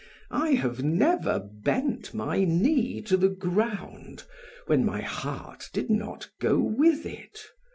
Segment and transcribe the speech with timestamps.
[0.31, 4.23] I have never bent my knee to the ground
[4.65, 7.43] when my heart did not go with it.